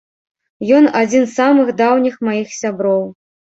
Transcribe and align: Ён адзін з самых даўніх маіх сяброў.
Ён 0.77 0.87
адзін 1.01 1.27
з 1.27 1.35
самых 1.41 1.71
даўніх 1.83 2.19
маіх 2.31 2.59
сяброў. 2.61 3.09